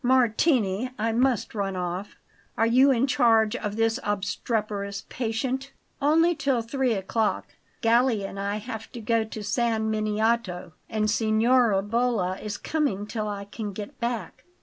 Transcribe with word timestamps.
Martini, 0.03 0.89
I 0.97 1.11
must 1.11 1.53
run 1.53 1.75
off. 1.75 2.15
Are 2.57 2.65
you 2.65 2.89
in 2.89 3.05
charge 3.05 3.55
of 3.55 3.75
this 3.75 3.99
obstreperous 4.03 5.03
patient?" 5.09 5.73
"Only 6.01 6.33
till 6.33 6.63
three 6.63 6.93
o'clock. 6.93 7.49
Galli 7.81 8.25
and 8.25 8.39
I 8.39 8.55
have 8.55 8.91
to 8.93 8.99
go 8.99 9.23
to 9.23 9.43
San 9.43 9.91
Miniato, 9.91 10.71
and 10.89 11.07
Signora 11.07 11.83
Bolla 11.83 12.39
is 12.39 12.57
coming 12.57 13.05
till 13.05 13.27
I 13.27 13.45
can 13.45 13.73
get 13.73 13.99
back." 13.99 14.43